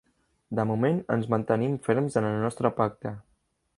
De 0.59 0.63
moment, 0.69 0.97
ens 1.15 1.29
mantenim 1.33 1.75
ferms 1.89 2.17
en 2.23 2.29
el 2.31 2.41
nostre 2.47 2.73
pacte. 2.81 3.13